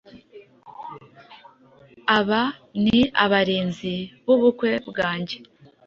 Aba 2.17 2.41
ni 2.83 2.99
abarinzi 3.23 3.95
b'ubukwe 4.23 4.71
bwanjye, 4.89 5.35